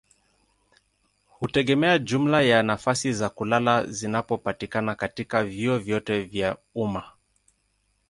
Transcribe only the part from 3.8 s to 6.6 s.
zinazopatikana katika vyuo vyote vya